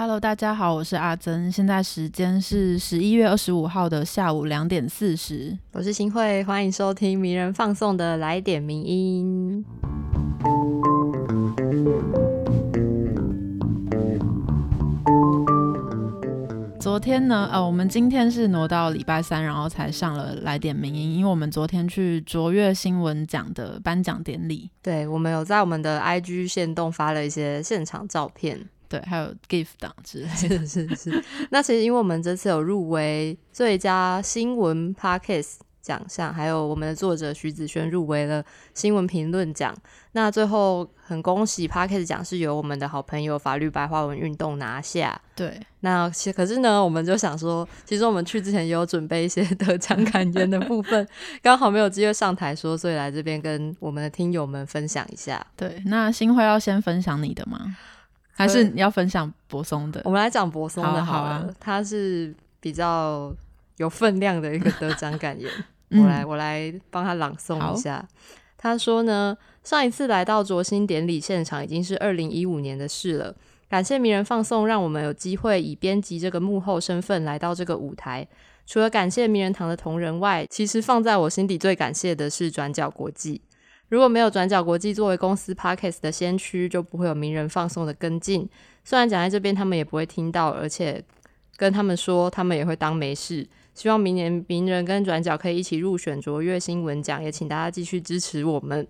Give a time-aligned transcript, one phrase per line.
[0.00, 5.58] Hello，大家好，我是阿珍，现在时间是十一月二十五号的下午两点四十。
[5.72, 9.64] 我是新慧，欢迎收听名人放送的来点名音。
[16.78, 30.58] 昨天呢，呃，我们今天是挪到礼拜三，然后才上了来点名音，因为我们昨天去卓越新闻奖的颁奖典礼，对我们有在我们的 IG 线动发了一些现场照片，对，还有 gift 档之类的。
[30.66, 31.24] 是是是。
[31.50, 39.74] 那其实因为我们这次有入围最佳新闻 Podcast 奖项，还有我们的作者徐子轩入围了新闻评论奖。
[40.12, 45.18] 那最后很恭喜 Podcast 奖是由我们的好朋友法律白话文运动拿下。
[45.36, 51.06] 对，那其可是呢，我们就想说，其实我们去之前也有准备一些得奖感言的部分，
[51.40, 55.46] 刚好没有机会上台说，所以来这边跟我们的听友们分享一下。
[55.56, 57.76] 对，那新会要先分享你的吗？
[58.38, 60.10] 还是你要分享柏松的我？
[60.10, 63.34] 们来讲柏松的好了，他是比较
[63.78, 65.50] 有分量的一个得奖感言。
[65.90, 68.06] 嗯我来，我来帮他朗诵一下。
[68.56, 73.34] 他说呢，上一次来到卓心典礼现场已经是二零一五年的事了。
[73.68, 78.26] 感谢名人放送，让我们有机会以编辑这个幕后身份来到这个舞台。
[78.66, 83.40] 除了感谢名人堂的同仁外，其实放在我心底最感谢的是转角国际。
[83.88, 88.48] 如果没有转角国际作为公司 Parkes 的先驱，就不会有名人放送的跟进。
[88.84, 91.02] 虽然讲在这边他们也不会听到，而且
[91.56, 93.46] 跟他们说他们也会当没事。
[93.74, 98.86] 希望明年名人跟转角可以一起入选卓越新闻奖，也请大家继续支持我们。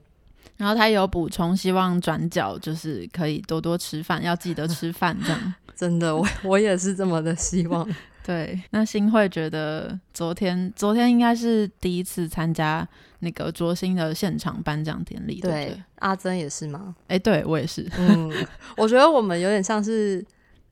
[0.57, 5.55] 然后他有补充，希望转角就是可以多多吃饭，要记得吃饭这样。
[5.77, 7.89] 真的，我我也是这么的希望。
[8.29, 12.87] 对，那新会觉得昨天昨天应该是第一次参加
[13.21, 16.95] 那个卓新的现场颁奖典礼，对不对对？，阿珍也是吗？
[17.07, 18.31] 哎、对我也是，嗯，
[18.77, 20.25] 我觉得我们有点像是。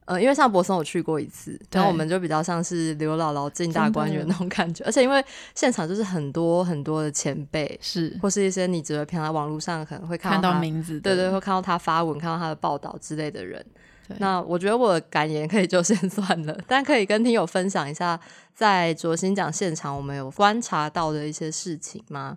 [0.09, 5.21] 呃，因为像博松我去过一次，然后我们就比较像是刘姥姥进大观园那种感觉，而且因为
[5.53, 13.81] 现场就是很多很多的前辈，是或是一些你只会平常在网络上可能会看看到名字的，对对，会看到他发文，看到他的报道之类的人对。
[14.19, 18.19] 那我觉得我的感言可以就先算了，但可以跟听友分享一下，
[18.55, 22.37] 在卓新奖现场我们有观察到的一些事情吗？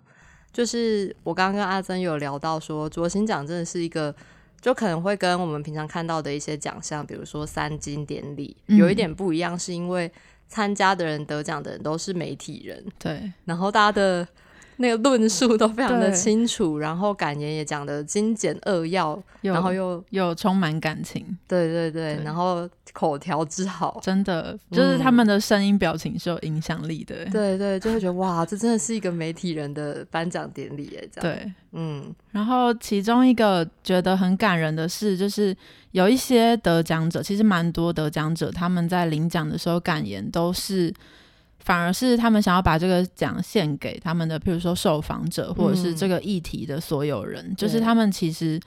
[0.52, 4.14] 就是我刚刚跟阿珍有聊到说，卓新奖真的是一个。
[4.60, 10.12] 就可能会跟我们平常看到的一些奖项，比如说三金典礼，嗯有一点不一样，是因为
[10.48, 14.28] 参加的人、得奖的人都是媒体人，对然后大家的
[14.80, 22.24] 那个论述都非常的清楚，然后感言也讲的精简扼要，然后又又充满感情，对对对，对。
[22.24, 31.52] 然后口条之好，真的就是他们的声音表情是有影响力的，对对，就会觉得哇，这真的是一个媒体人的颁奖典礼耶，这样，对。
[31.72, 35.56] 嗯，然后其中一个觉得很感人的是，就是
[35.92, 40.92] 有一些得奖者，其实蛮多得奖者，他们在领奖的时候感言都是，
[41.60, 48.58] 反而是他们想要把这个奖献给他们的，譬如说受访者或者是这个议题的所有人，就是他们其实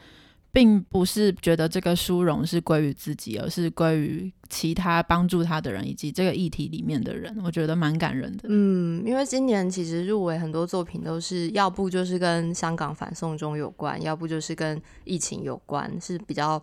[0.51, 8.43] 并不是觉得这个殊荣是归于自己，而是归于其他帮助他的人以及这个议题里面的人，我觉得蛮感人的。
[8.47, 16.61] 嗯，因为今年其实入围很多作品都是要不就是跟香港反送中有关，要不就是跟疫情有关，是比较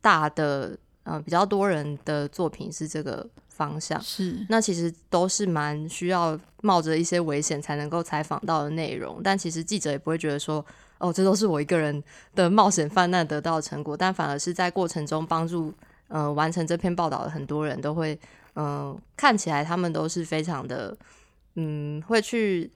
[0.00, 4.00] 大的，呃，比较多人的作品是这个方向。
[4.02, 10.64] 是，那其实都是蛮需要冒着一些危险才能够采访到的内容，但其实记者也不会觉得说，
[10.98, 12.02] 哦，这都是我一个人
[12.34, 15.72] 的冒险泛滥得到的成果，但反而是在过程中帮助
[16.08, 18.18] 呃完成这篇报道的很多人都会，
[18.56, 20.96] 嗯、看起来他们都是非常的，
[21.54, 22.70] 嗯，会去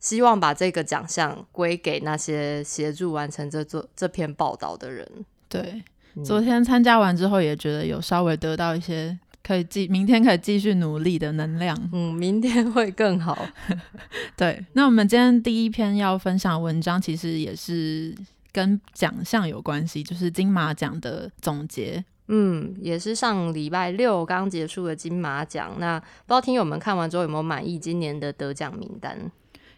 [0.00, 5.08] 希望把这个奖项归给那些协助完成这做这篇报道的人。
[5.48, 5.60] 对。
[5.60, 11.76] 嗯昨天参加完之后，也觉得有稍微得到一些可以继明天可以继续努力的能量。
[11.92, 13.46] 嗯，明天会更好。
[14.36, 18.14] 对，那我们今天第一篇要分享的文章，其实也是
[18.50, 22.02] 跟奖项有关系，就是金马奖的总结。
[22.28, 25.74] 嗯，也是上礼拜六刚结束的金马奖。
[25.78, 29.30] 那不知道听友们看完之后有没有满意今年的得奖名单？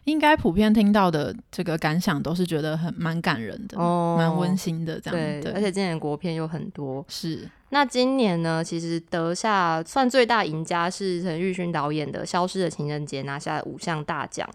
[0.05, 5.21] 应该普遍听到的这个感想都是觉得很蛮感人的，哦蛮温馨的这样。
[5.21, 7.05] 对，对，而且今年国片又很多。
[7.09, 14.49] 是那今年呢，其实得下算最大赢家是陈玉勋导演的《消失的情人节》，拿下五项大奖。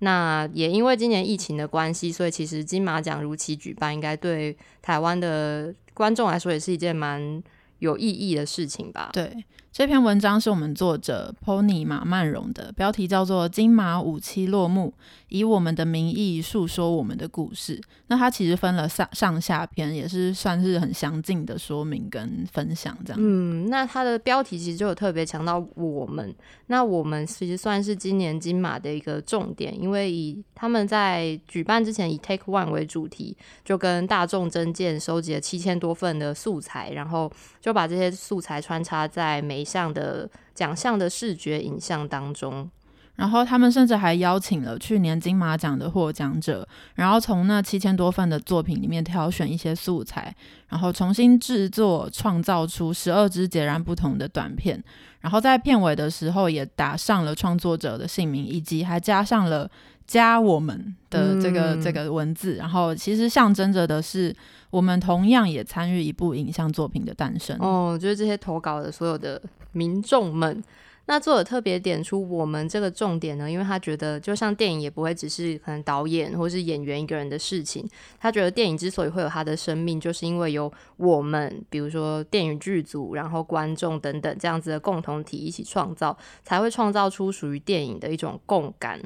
[0.00, 7.42] 那也因为今年疫情的关系，所以其实金马奖如期举办，应该对台湾的观众来说也是一件蛮
[7.78, 9.10] 有意义的事情吧。
[9.12, 9.32] 对。
[9.78, 14.92] 这篇文章是我们作者 Pony 马曼荣的，标题叫做《金马五期落幕》，
[15.28, 17.80] 以我们的名义诉说我们的故事。
[18.08, 23.22] 那它其实分了上上下篇，也是算是很详尽的说明跟分享这样。
[23.22, 26.34] 嗯，那它的标题其实就有特别强调我们，
[26.66, 39.67] 那我们其实算是今年金马的一个重点，因为以他们在举办之前以 Take One 为主题，就跟大众真见收集了七千多份的素材，然后就把这些素材穿插在每。
[39.68, 42.70] 项的奖项的视觉影像当中，
[43.16, 50.34] 然后他们甚至还邀请了去年金马奖的获奖者，然后从那七千多份的作品里面挑选一些素材，
[50.68, 54.82] 然后重新制作，创造出十二支截然不同的短片。
[55.20, 59.68] 然后在片尾的时候也打上了创作者的姓名，以及还加上了
[60.08, 62.56] 加我们的这个这个文字。
[62.56, 64.34] 然后其实象征着的是。
[64.70, 69.40] 我们同样也参与一部影像作品的诞生哦，就是这些投稿的所有的
[69.72, 70.62] 民众们。
[71.06, 77.88] 那作者特别点出我们这个重点呢，因为他觉得，就像电影也不会只是可能导演或是演员一个人的事情。
[78.20, 86.14] 他觉得电影之所以会有他的生命，就是因为有我们，比如说电影剧组，然后观众等等这样子的共同体一起创造，
[86.44, 89.00] 才会创造出属于电影的一种共感。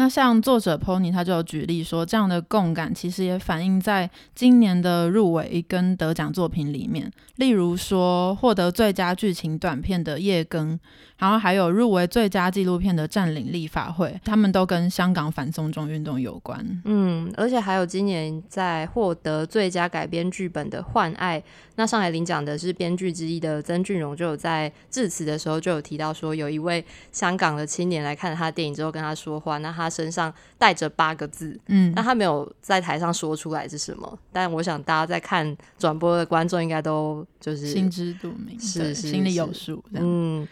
[0.00, 10.74] 那像作者 Pony 他就有举例说，这样的共感其实也反映在今年的入围跟得奖作品里面，例如说获得最佳剧情短片的《夜更》。
[11.18, 16.58] 然后还有入围最佳纪录片的《占领立法会》，他们都跟香港反送中运动有关。
[16.86, 21.38] 嗯，而且还有今年在获得最佳改编剧本的《幻爱》，
[21.80, 40.46] 那上海领奖的是编剧之一的曾俊荣，就有在致辞的时候就有提到说，有一位香港的青年来看了他的电影之后跟他说话，那他身上带着八个字，嗯，那他没有在台上说出来是什么，但我想大家在看转播的观众应该都就是心知肚明，是心里有数，嗯。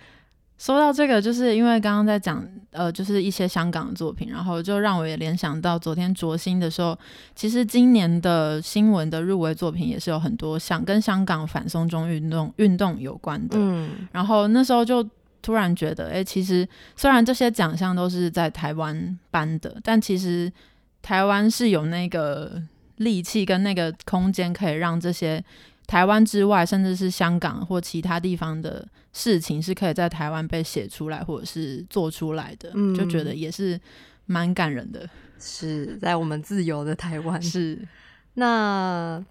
[0.59, 6.99] 说到这个，就是因为刚刚在讲，呃，就是一些香港的作品，然后就让我也联想到昨天卓星的时候，
[7.37, 13.57] 其实今年的新闻的入围作品也是有很多像跟香港反送中运动运动有关的。
[13.57, 15.09] 嗯，然后那时候就
[15.41, 20.53] 突然觉得，哎，其实虽然这些奖项都是在台湾颁的，但其实
[21.01, 22.61] 台湾是有那个
[22.97, 25.43] 力气跟那个空间，可以让这些。
[25.89, 33.81] 台湾之外，甚至是香港或其他地方的事情，是可以在台湾被写出来或者是做出来的，就觉得也是
[34.27, 35.09] 蛮感人的。
[35.41, 37.41] 是在我们自由的台湾。
[37.41, 37.79] 是
[38.35, 39.25] 那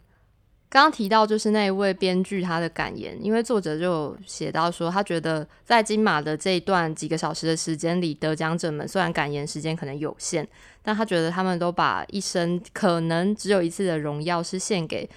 [0.68, 10.48] 刚刚提到就是那一位编剧他的感言，因为作者就写到说，他觉得在金马的这一段几个小时的时间里，得奖者们虽然感言时间可能有限，
[10.82, 15.08] 但他觉得他们都把一生可能只有一次的荣耀是献给。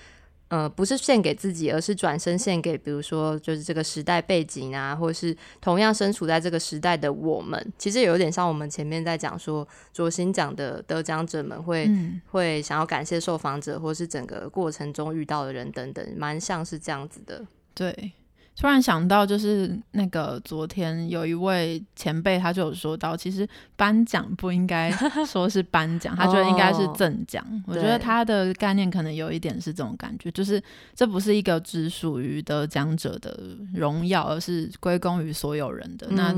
[0.51, 11.89] 呃，不是献给自己，而是转身献给，比如说，就是这个时代背景啊，或者是同样身处在这个时代的我们，其实有点像我们前面在讲说，卓新奖的得奖者们会
[12.33, 18.13] 会想要感谢受访者，或是整个过程中遇到的人等等，蛮像是这样子的，对。
[18.57, 24.91] 突然想到，就是那个昨天有一位前辈，他就有说到，其实颁奖不应该
[25.27, 27.43] 说是颁奖，他觉得应该是赠奖。
[27.67, 30.63] 我觉得他的概念可能有一点是这种感觉，就是
[30.95, 33.35] 这不是一个只属于得奖者的
[33.73, 36.09] 荣耀，而是归功于所有人的。
[36.11, 36.35] 那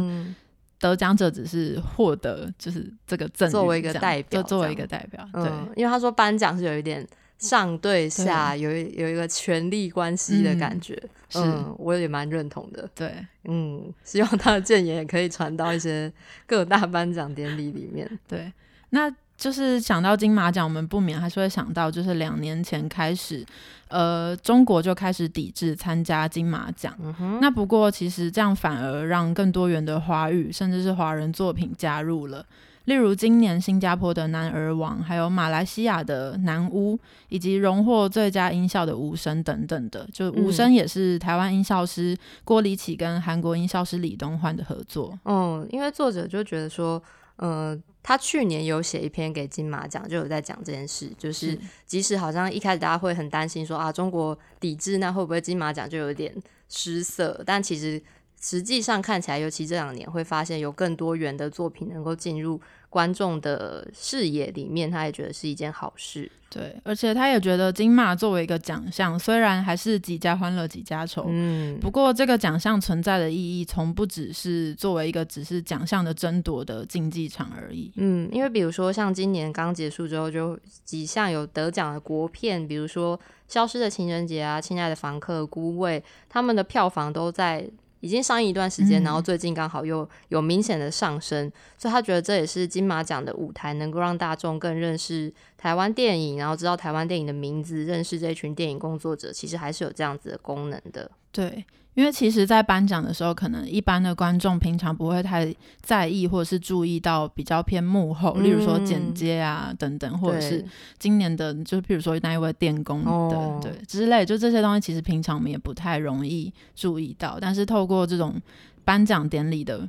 [0.78, 5.28] 得奖者只是获得，就是这个赠作为一个代表，就作为一个代表。
[5.32, 7.04] 对，因为他说颁奖是有一点。
[7.42, 10.96] 上对下有有一个权力关系的感觉，
[11.34, 12.88] 嗯，我也蛮认同的。
[12.94, 13.12] 对，
[13.44, 16.10] 嗯，希望他的谏言也可以传到一些
[16.46, 18.08] 各大颁奖典礼里面。
[18.28, 18.52] 对，
[18.90, 23.44] 那就是想到金马奖，我们不免还是会想到，就是两年前开始，
[23.88, 26.96] 呃，中国就开始抵制参加金马奖。
[27.40, 32.46] 那不过其实这样反而让更多元的华语甚至是华人作品加入了。
[32.84, 36.96] 例如今年新加坡的《男儿王》，还有马来西亚的《男巫》，
[37.28, 45.16] 以及荣获最佳音效的《无声》等等的，就《无声》也是台湾音效师郭李启跟韩国音效师李东焕的合作。
[45.24, 47.00] 嗯，因为作者就觉得说，
[47.36, 56.34] 呃，他去年有写一篇给金马奖，就有在讲这件事，就是即使好像一开始大家会很担心说啊，中国抵制，那会不会金马奖就有点
[56.68, 57.42] 失色？
[57.46, 58.02] 但其实。
[58.42, 66.28] 实际上看起来，尤其这两年会发现有更多元的作品能够进入观众的视野里面，他也觉得是一件好事。
[66.50, 77.92] 对，而且他也觉得金马作为一个奖项，虽然还是几家欢乐几家愁，嗯，不过这个奖项存在的意义，从不只是作为一个只是奖项的争夺的竞技场而已。
[77.94, 87.70] 嗯，因为比如说像今年刚结束之后，就几项有得奖的国片，比如说《消失的情人节》啊，《亲爱的房客》、《孤味》，他们的票房都在。
[88.02, 101.10] 已经上映一段时间，然后最近刚好又有明显的上升，所以他觉得这也是金马奖的舞台，能够让大众更认识台湾电影，然后知道台湾电影的名字，认识这群电影工作者，其实还是有这样子的功能的。
[101.30, 101.64] 对。
[101.94, 110.64] 因为其实，在颁奖的时候，可能一般的观众平常不会太在意，或者是注意到比较偏幕后，例如说剪接啊等等，或者是
[110.98, 117.36] 今年的，就是譬如说那一位电工的，对之类，就这些东西，其实平常我们也不太容易注意到。
[117.38, 118.40] 但是透过这种
[118.86, 119.86] 颁奖典礼的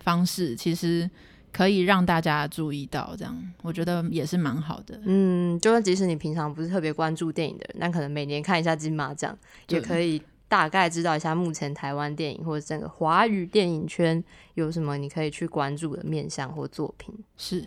[0.00, 1.08] 方式，其实
[1.52, 5.00] 可以让大家注意到，这样我觉得也是蛮好的。
[5.06, 9.34] 嗯，就算即使你平常不是特别关注电影的人，那可能每年看一下金马奖，
[9.68, 10.20] 也可以。
[10.48, 14.22] 大概知道一下目前台湾电影或者整个华语电影圈
[14.54, 17.14] 有什么你可以去关注的面向或作品。
[17.36, 17.66] 是。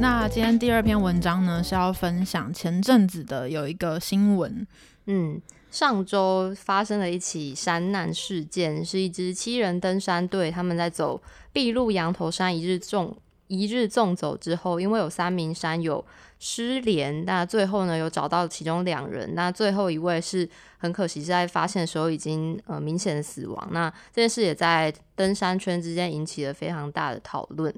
[0.00, 4.66] 那今天第二篇文章呢是要分享前阵子的有一个新闻。
[5.06, 11.20] 嗯，上周发生了一起山难事件，是一支七人登山队，他们在走
[11.52, 13.16] 碧露羊头山一日纵。
[13.48, 16.04] 一日纵走之后，因为有三名山友
[16.38, 23.68] 失联，那最后呢有找到其中两人，那最后一位是很可惜是在发现的时候已经呃明显的死亡。
[23.72, 27.74] 那这件事也在登山圈之间引起了非常大的讨论。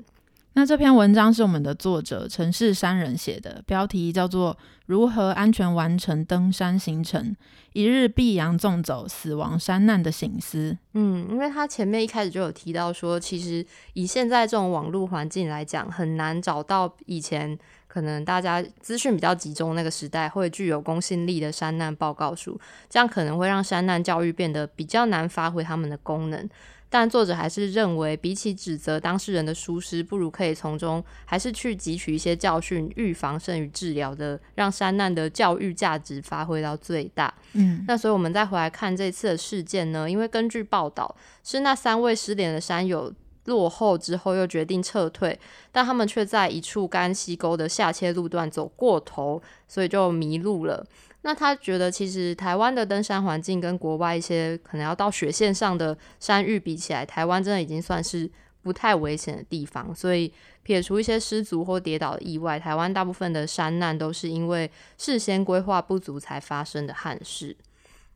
[0.54, 4.52] 那这篇文章是我们的作者城市山人写的，标题叫做
[4.86, 7.34] 《如何安全完成登山行程：
[7.72, 10.72] 一日碧阳纵走死亡山难的醒思》。
[10.94, 26.48] 嗯，因为他前面一开始就有提到说，其实以现在这种网络环境来讲，很难找到以前可能大家资讯比较集中那个时代会具有公信力的山难报告书，这样可能会让山难教育变得比较难发挥他们的功能。
[26.92, 37.32] 但作者还是认为，比起指责当事人的疏失，不如可以从中还是去汲取一些教训，预防胜于治疗的，让山难的教育价值发挥到最大。
[37.52, 40.10] 嗯，那所以我们再回来看这次的事件呢？
[40.10, 43.12] 因为根据报道，是那三位失联的山友
[43.44, 45.38] 落后之后又决定撤退，
[45.70, 50.84] 但他们却在一处干溪沟的下切路段走过头，所以就迷路了。
[51.22, 58.30] 那他觉得，其实台湾的登山环境跟国外一些可能要到雪线上的山域比起来，台湾真的已经算是
[58.62, 59.94] 不太危险的地方。
[59.94, 67.56] 所以撇除一些失足或跌倒的意外，台湾大部分的山难都是因为事先规划不足才发生的憾事。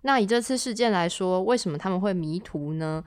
[0.00, 3.04] 那以这次事件来说，为什么他们会迷途呢？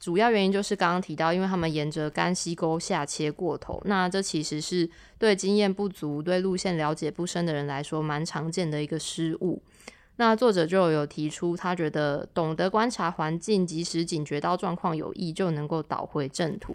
[0.00, 4.88] 主要原因就是刚刚提到，因为他们沿着干溪沟下切过头，那这其实是
[5.18, 9.62] 对经验不足、对路线了解不深的人来说蛮常见的一个失误。
[10.16, 16.74] 那作者就有提出，他觉得懂得观察环境，及时警觉到状况有异，就能够导回正途。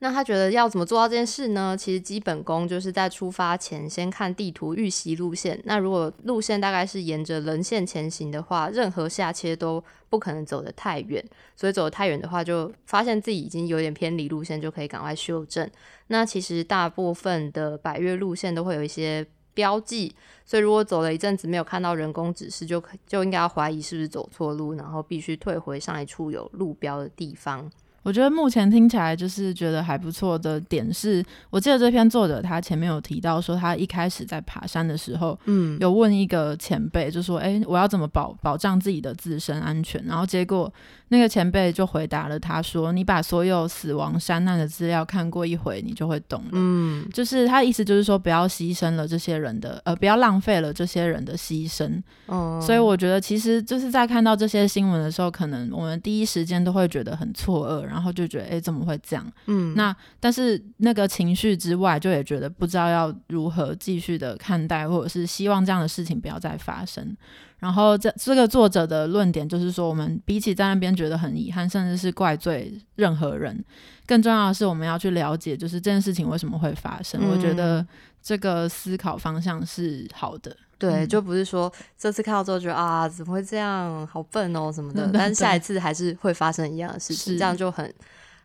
[0.00, 1.76] 那他觉得要怎么做到这件事呢？
[1.76, 5.60] 其实基本功就是在出发前先看地图预习路线。
[5.64, 11.24] 那如果路线大概是沿着人线前行的话，任何下切都不可能走得太远。
[11.56, 15.68] 所以走得太远的话，就发现自己已经有点偏离路线，就可以赶快修正。
[16.06, 20.14] 那其实大部分的百越路线都会有一些标记，
[20.44, 27.68] 所以如果走了一阵子没有看到人工指示，就就应该要怀疑是不是走错路，然后必须退回上一处有路标的地方。
[28.02, 40.02] 我觉得目前听起来就是觉得还不错的点是，我记得这篇作者他前面有提到说，他一开始在爬山的时候，嗯，有问一个前辈，就说，哎，我要怎么保保障自己的自身安全？
[40.06, 40.72] 然后结果
[41.08, 46.50] 那个前辈就回答了他说，你把所有死亡山难的资料看过一回，你就会懂了。
[46.52, 52.00] 嗯，就是他的意思就是说，不要牺牲了这些人的，呃，不要浪费了这些人的牺牲。
[52.26, 57.87] 哦，所以我觉得其实就是在看到这些新闻的时候，可能我们第一时间都会觉得很错愕。
[57.88, 59.32] 然后就觉得，哎，怎么会这样？
[59.46, 67.16] 嗯，那但是那个情绪之外，就也觉得不知道要如何继续的看待，或者是希望这样的事情不要再发生。
[67.58, 73.64] 然后这这个作者的论点就是说，我们比起在那边觉得很遗憾，甚至是怪罪任何人，
[74.06, 77.20] 更重要的是我们要去了解，就是这件事情为什么会发生。
[77.28, 77.84] 我觉得
[78.22, 80.56] 这个思考方向是好的。
[80.78, 87.92] 对，就不是说这次看到之后觉得啊，怎么会这样，好笨哦什么的， 但下一次还是会发生一样的事情，这样就很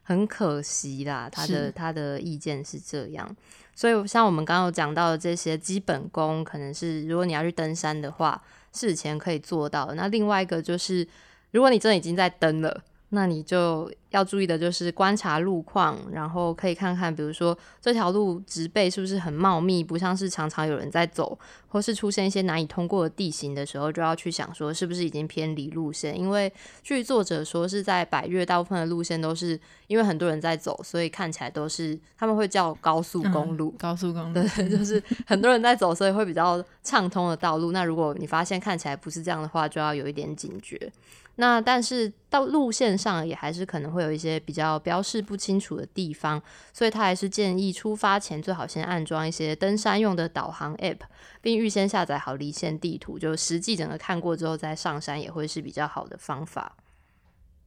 [0.02, 1.30] 很可惜啦。
[1.32, 3.36] 他的他的意见是这样，
[3.76, 9.94] 所以像我们刚刚有讲到的这些基本功，可能是如果你要去登山的话，事前可以做到的。
[9.94, 11.08] 那另外一个就是，
[11.52, 12.84] 如果你真的已经在登了。
[13.16, 26.20] 那你就要注意的就是观察路况，然后可以看看，比如说这条路植被是不是很茂密，不像是常常有人在走，或是出现一些难以通过的地形的时候，就要去想说是不是已经偏离路线。
[26.20, 26.52] 因为
[26.82, 37.72] 据作者说是在百越，大部分的路线都是因为很多人在走，所以看起来都是他们会叫高速公路，高速公 路对，就是很多人在走，所以会比较畅通的道路。
[37.72, 40.92] 那如果你发现看起来不是这样的话，就要有一点警觉。
[41.36, 51.00] 那但是到路线上也还是可能会有一些比较标示不清楚的地方，所以他还是建议出发前最好先安装一些登山用的导航 App，
[51.42, 56.76] 并预先下载好离线地图，就实际整个看过之后再上山也会是比较好的方法。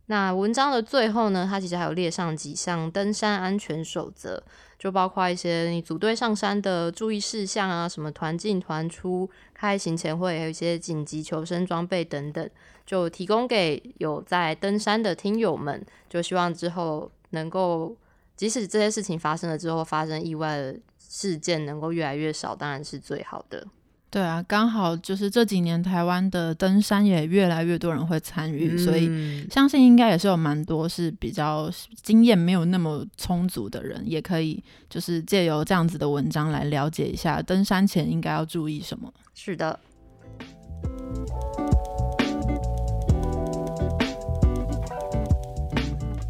[0.07, 4.43] 那文章的最后呢，它其实还有列上几项登山安全守则，
[4.79, 12.49] 就包括一些你组队上山的注意事项啊，什么团进团出、开行前会，还有一些紧急求生装备等等。
[12.87, 17.97] 就提供给有在登山的听友们，就希望之后能够，
[18.37, 23.67] 即使这些事情发生了之后，发生意外的事件能够越来越少，当然是最好的。
[24.09, 31.71] 对啊，刚好就是这几年台湾的登山也越来越多人会参与，所以相信应该也是有蛮多是比较
[32.03, 39.13] 经验没有那么充足的人，也可以就是借由这样子的文章来了解一下登山前应该要注意什么。
[39.35, 39.79] 是的。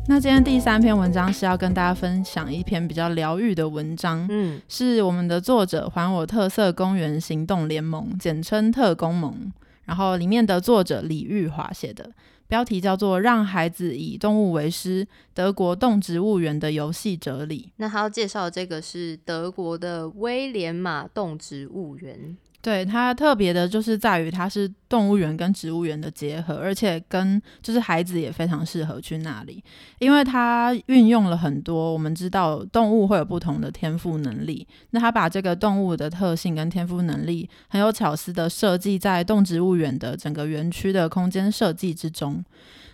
[0.08, 9.52] 那今天第三篇文章是要跟大家分享一篇比较疗愈的文章，嗯，是我们的作者还我特色公园行动联盟，简称特工盟，
[9.84, 12.12] 然后里面的作者李玉华写的，
[12.46, 17.66] 标题叫做《让孩子以动物为师：德国动植物园的游戏哲理》。
[17.78, 22.36] 那他要介绍的这个是德国的威廉马动植物园。
[22.62, 29.62] 对它特别的就是在于它是动物园跟植物园的结合，而且跟就是孩子也非常适合去那里，
[29.98, 42.44] 因为它运用了很多我们知道动物会有不同的天赋能力，那它把这个动物的特性跟天赋能力很有巧思的设计在动植物园的整个园区的空间设计之中。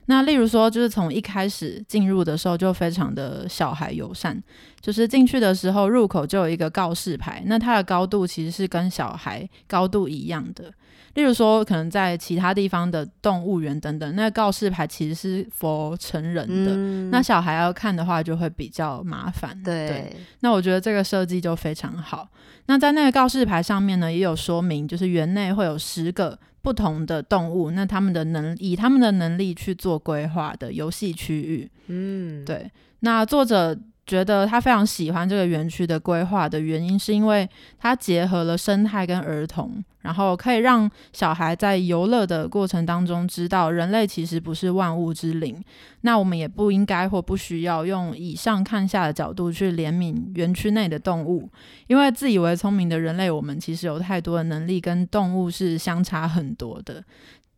[0.06, 4.42] 那例如说，就是从一开始进入的时候就非常的小孩友善，
[4.80, 10.72] 就是进去的时候入口就有一个告示牌，那它的高度其实是跟小孩高度一样的。
[11.14, 16.76] 例如说，可能在其他地方的动物园等等，那告示牌其实是 for 成人的，
[17.10, 19.60] 那小孩要看的话就会比较麻烦。
[19.62, 22.28] 对，那我觉得这个设计就非常好。
[22.66, 26.38] 那在那个告示牌上面呢，也有说明，就是园内会有十个。
[26.62, 32.70] 不同的动物，那他们的能以他们的能力去做规划的游戏区域，嗯，对。
[33.00, 33.76] 那作者
[34.12, 37.48] 觉得他非常喜欢这个园区的规划的原因，是因为
[37.78, 39.82] 它结合了生态跟儿童。
[40.02, 45.62] 然后可以让小孩在游乐的过程当中知道，人类其实不是万物之灵。
[46.02, 51.48] 那我们也不应该或不需要用以上看下的角度去怜悯园区内的动物，
[51.86, 57.02] 因为自以为聪明的人类，我们其实有太多的能力跟动物是相差很多的。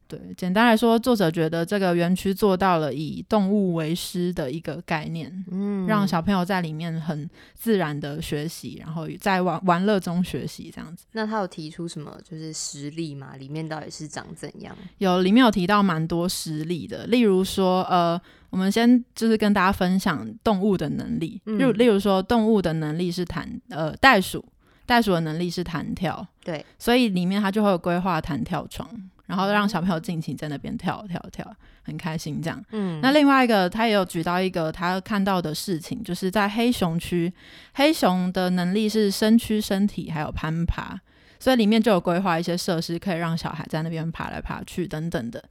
[0.06, 11.06] 对，简单来说，作者觉得这个园区做到了以动物为师的一个概念，嗯，让小朋友在里面很自然的学习，然后在玩玩乐中学习这样子。
[11.12, 13.36] 那他有提出什么就是实例吗？
[13.36, 14.76] 里面到底是长怎样？
[14.98, 24.44] 有，里面有提到蛮多实例的，例如说，呃，我们先就是跟大家分享动物的能力，就例如说，动物的能力是弹，呃，袋鼠，
[24.86, 28.88] 袋鼠的能力是弹跳，对，所以里面它就会有规划弹跳床。
[29.26, 31.50] 然后让小朋友尽情在那边跳跳跳，
[31.82, 32.62] 很开心这样。
[32.72, 37.32] 嗯，那另外一个他也有举到一个他看到的事情，就是在黑熊区，
[37.72, 41.00] 黑熊的能力是身躯、身体还有攀爬，
[41.40, 45.42] 所以里面就有规划一些设施，可以让小孩在那边爬来爬去等等的。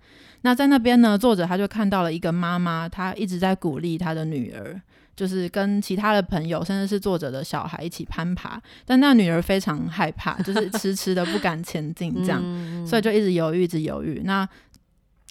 [0.42, 4.80] 那在那边呢，作者他就看到了一个妈妈，她一直在鼓励她的女儿。
[5.16, 12.42] 就是跟其他的朋友，甚至是作者的小孩一起攀爬，但那女儿非常害怕，就是 迟迟的不敢前进，这样，
[12.86, 14.22] 所以就一直犹豫，一直犹豫。
[14.26, 14.48] 那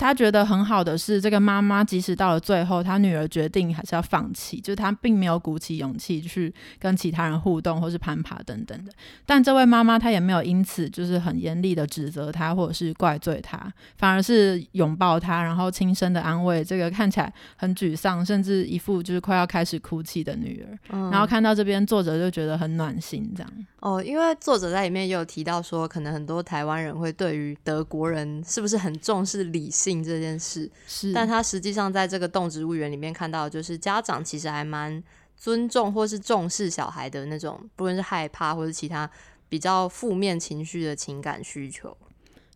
[0.02, 8.92] 他觉得很好的是，这个妈妈即使到了最后，他女儿决定还是要放弃，就是他并没有鼓起勇气去跟其他人互动或是攀爬等等的。
[9.24, 21.10] 但这位妈妈她也没有因此就是很严厉的指责他或者是怪罪他，反而是拥抱他，然后轻声的安慰这个看起来很沮丧，甚至一副就是快要开始哭泣的女儿。
[21.10, 23.52] 然后看到这边作者就觉得很暖心，这样。
[23.80, 35.02] 哦，因为作者在里面也有提到说，可能很多台湾人会对于德国人是不是很重视理性这件事，是，但他实际上在这个动植物园里面看到，就是家长其实还蛮
[35.36, 39.10] 尊重或是重视小孩的那种，不论是害怕或是其他
[39.48, 41.96] 比较负面情绪的情感需求。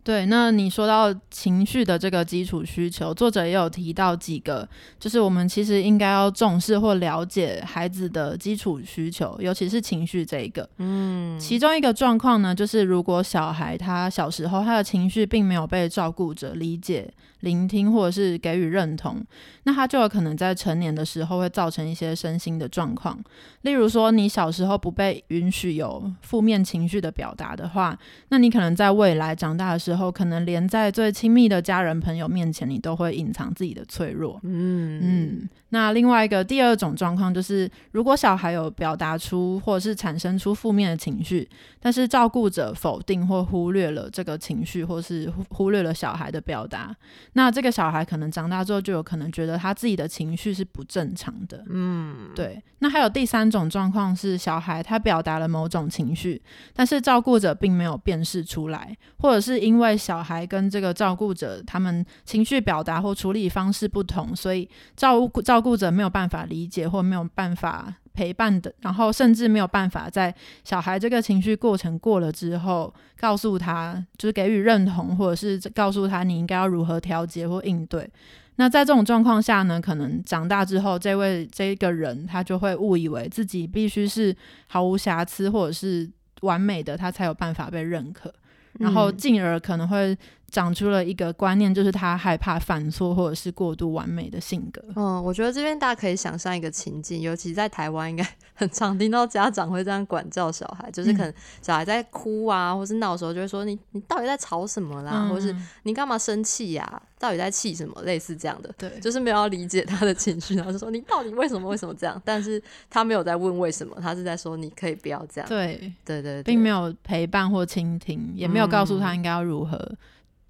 [0.07, 4.67] 对，那你说到情绪的这个基础需求，作者也有提到几个，
[5.01, 10.71] 就是我们其实应该要重视或了解孩子的基础需求，尤其是情绪这一个。
[10.77, 17.13] 嗯，其中一个状况呢，就是如果小孩他小时候他的情绪并没有被照顾者理解。
[17.41, 19.23] 聆听或者是给予认同，
[19.65, 23.17] 那他就有可能在成年的时候会造成一些身心的状况。
[23.61, 27.97] 例如说，你小时候不被允许有负面情绪的表达的话，
[28.31, 34.39] 那你可能在未来长大的时候，可能连在最亲密的家人朋友面前，你都会隐藏自己的脆弱。
[34.43, 35.49] 嗯嗯。
[35.71, 41.47] 那另外一个第二种状况就是，如果小孩有表达出或者是产生出负面的情绪，
[41.81, 46.95] 但是照顾者否定或忽略了这个情绪，或是忽略了小孩的表达。
[47.33, 52.63] 那这个小孩可能长大之后就有可能觉得他自己的情绪是不正常的，嗯，对。
[52.79, 56.41] 那还有第三种状况是，小孩他表达了某种情绪，
[56.75, 67.95] 但是照顾者并没有辨识出来，或者是因为为小孩跟这个照顾者他们情绪表达或处理方式不同，所以照顾照顾者没有办法理解或没有办法。
[68.17, 78.11] 陪伴的，然后甚至没有办法在小孩这个情绪过程过了之后，告诉他就是给予认同，或者是告诉他你应该要如何调节或应对。
[78.55, 84.35] 那在这种状况下呢，可能长大之后，这位这个人他就会误以为自己必须是
[84.69, 88.33] 毫无瑕疵或者是完美的，他才有办法被认可，
[88.79, 90.17] 然后进而可能会。
[90.57, 94.83] 长出了一个观念，就是他害怕犯错或者是过度完美的性格。
[94.95, 107.03] 嗯，我觉得这边大家可以想象一个情境，尤其在台湾，应该很常听到家长会这样管教小孩，就是可能小孩在哭啊，或是闹的时候，就会说你你到底在吵什么啦，或是你干嘛生气呀？
[107.19, 108.01] 到底在气什么？
[108.05, 112.21] 类似这样的，对，就是没有要理解他的情绪，然后就说你到底为什么为什么这样？
[112.25, 115.49] 但是他没有在问为什么，他是在说你可以不要这样。
[115.49, 119.77] 对对对，并没有陪伴或倾听，也没有告诉他应该要如何。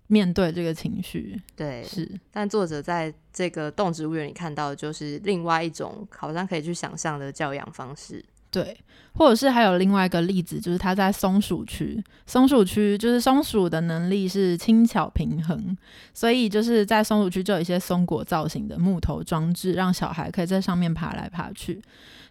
[0.09, 2.09] 面对这个情绪，对，是。
[2.31, 8.77] 但作者在这个动植物园里看到的就是另外一种好像可以去想象的教养方式，对。
[9.16, 15.76] 或者是还有另外一个例子，就是他在松鼠区，松鼠区就是松鼠的能力是轻巧平衡，
[16.12, 21.81] 所以就是在松鼠区就有一些松果造型的木头装置，让小孩可以在上面爬来爬去。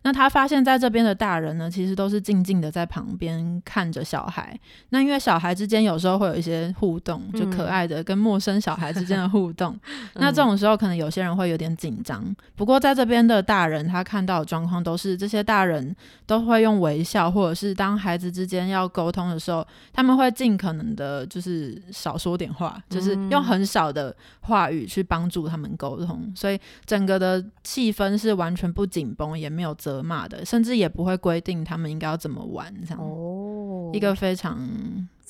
[0.03, 4.55] 那他发现，在这边的大人呢，其实都是静静的在旁边看着小孩。
[4.89, 9.75] 那因为小孩之间有时候会有一些互动，就可爱的跟陌生小孩之间的互动。
[10.13, 12.23] 那这种时候，可能有些人会有点紧张。
[12.55, 15.95] 不过在这边的大人，他看到的状况都是这些大人
[16.27, 26.31] 都会用微笑，或者是当孩子之间要沟通的时候，他们会尽可能的，就是少说点话，就是用很少的话语去帮助他们沟通。
[26.35, 30.05] 所以整个的气氛是完全不紧绷，也没有责。
[30.05, 34.55] 骂的，甚至也不会规定他们应该要怎么玩，这样哦，一个非常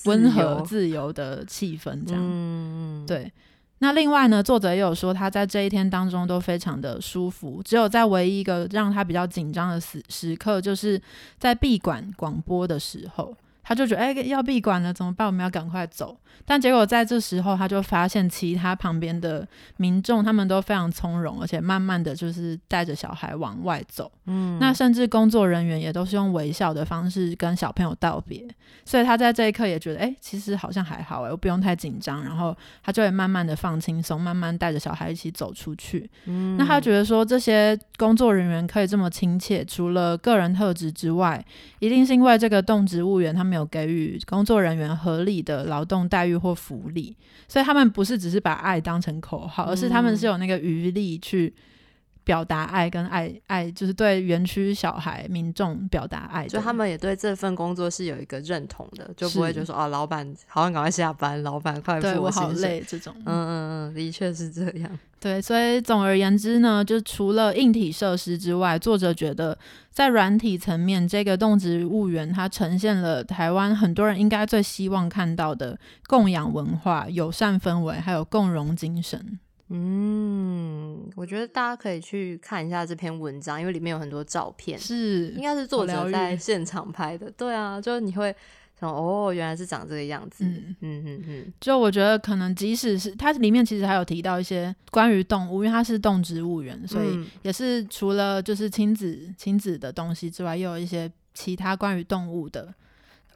[0.03, 3.31] 温和自由的气氛，这样对。
[3.79, 10.99] 那另外呢，作者也有说，他在这一天当中都非常的舒服，只有在唯一一个让他比较紧张的时时刻，就是
[11.37, 13.35] 在闭馆广播的时候。
[13.67, 15.25] 他就觉得，哎，要闭馆了，怎么办？
[15.25, 16.15] 我们要赶快走。
[16.45, 19.47] 但结果在这时候，他就发现其他旁边的
[19.77, 24.11] 民众，他们都非常从容，而且慢慢的就是带着小孩往外走。
[24.25, 28.45] 嗯，那甚至工作人员也都是用微笑的方式跟小朋友道别。
[28.83, 32.23] 所以他在这一刻也觉得，哎，其实好像还好，哎，我不用太紧张。
[32.23, 36.07] 然后他就会慢慢的放轻松，慢慢带着小孩一起走出去。
[36.25, 41.43] 嗯，那他觉得说，这些工作人员可以这么亲切，除了个人特质之外，
[41.79, 43.54] 一定是因为这个动植物园他们。
[43.55, 47.15] 有给予工作人员合理的劳动待遇或福利，
[47.47, 51.53] 所以他们不是只是把爱当成口号，而是他们是有那个余力去。
[52.25, 63.15] 表达爱跟爱爱，就是对园区小孩民众表达爱，就他们也对这份工作是有一个认同的，就不会就说哦，老板好像赶快下班，老板快付我好累这种。
[63.19, 64.99] 嗯嗯嗯，的确是这样。
[65.19, 69.57] 对，所以总而言之呢，就除了硬体设施之外，作者觉得
[69.89, 79.39] 在软体层面，这个动植物园它呈现了台湾很多人应该最希望看到的供养文化、友善氛围，还有共荣精神。
[79.69, 87.31] 嗯，我觉得大家可以去看一下这篇文章，因为里面有很多照片，是应该是作者在现场拍的。
[87.31, 88.35] 对啊，就是你会
[88.79, 90.45] 想，哦，原来是长这个样子。
[90.45, 91.53] 嗯嗯嗯嗯。
[91.59, 102.71] 就我觉得，可能即使是它里面其实还有提到一些关于动物，因为它是动植物园，所以也是除了就是亲子亲子的东西之外，又有一些其他关于动物的。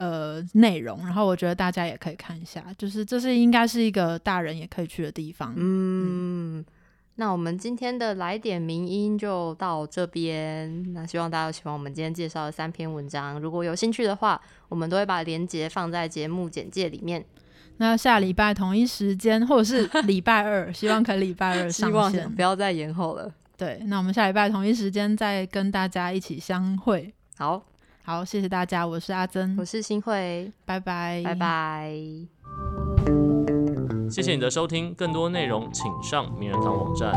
[0.00, 5.52] 呃，内容，然后我觉得大家也可以看一下，就是这是应该是一个大人也可以去的地方。
[5.58, 6.64] 嗯，
[7.16, 10.94] 那我们今天的来点名音就到这边。
[10.94, 13.38] 那希望大家喜欢我们今天介绍的三篇文章。
[13.38, 17.22] 如果有兴趣的话，我们都会把链接放在节目简介里面。
[17.76, 23.30] 那下礼拜同一时间，或者是 礼拜二，希望可以礼拜二上线，不要再延后了。
[23.58, 27.12] 对，那我们下礼拜同一时间再跟大家一起相会。
[27.36, 27.62] 好，
[28.10, 31.94] 好，谢谢大家，我是阿珍，我是新慧，拜拜，拜拜。
[34.10, 37.12] 谢谢你的收听，更多内容请上名人堂网站。